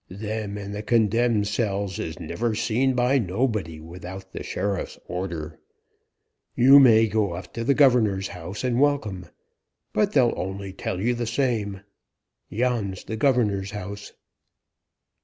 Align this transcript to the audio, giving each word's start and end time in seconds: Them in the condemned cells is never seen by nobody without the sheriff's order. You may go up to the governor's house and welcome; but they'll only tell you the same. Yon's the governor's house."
Them 0.09 0.57
in 0.57 0.71
the 0.71 0.81
condemned 0.81 1.45
cells 1.47 1.99
is 1.99 2.19
never 2.19 2.55
seen 2.55 2.95
by 2.95 3.19
nobody 3.19 3.79
without 3.79 4.31
the 4.33 4.41
sheriff's 4.41 4.97
order. 5.07 5.59
You 6.55 6.79
may 6.79 7.05
go 7.07 7.33
up 7.33 7.53
to 7.53 7.63
the 7.63 7.75
governor's 7.75 8.29
house 8.29 8.63
and 8.63 8.81
welcome; 8.81 9.27
but 9.93 10.13
they'll 10.13 10.33
only 10.35 10.73
tell 10.73 10.99
you 10.99 11.13
the 11.13 11.27
same. 11.27 11.81
Yon's 12.49 13.03
the 13.03 13.15
governor's 13.15 13.69
house." 13.69 14.13